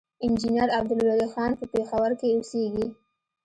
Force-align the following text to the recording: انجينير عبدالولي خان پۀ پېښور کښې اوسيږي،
انجينير 0.27 0.69
عبدالولي 0.77 1.27
خان 1.35 1.51
پۀ 1.59 1.63
پېښور 1.73 2.09
کښې 2.19 2.27
اوسيږي، 2.35 2.85